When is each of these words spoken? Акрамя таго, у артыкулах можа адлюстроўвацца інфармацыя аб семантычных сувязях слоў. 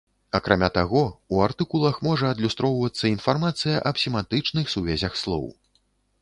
Акрамя 0.37 0.67
таго, 0.77 1.01
у 1.35 1.41
артыкулах 1.47 1.99
можа 2.07 2.31
адлюстроўвацца 2.35 3.05
інфармацыя 3.11 3.85
аб 3.91 4.01
семантычных 4.05 4.65
сувязях 4.79 5.13
слоў. 5.27 5.47